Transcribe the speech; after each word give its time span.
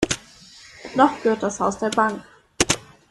Noch 0.95 1.21
gehört 1.21 1.43
das 1.43 1.59
Haus 1.59 1.77
der 1.77 1.89
Bank. 1.91 2.23